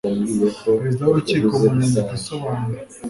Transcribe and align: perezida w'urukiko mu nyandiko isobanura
perezida 0.65 1.01
w'urukiko 1.05 1.53
mu 1.61 1.69
nyandiko 1.77 2.11
isobanura 2.19 2.79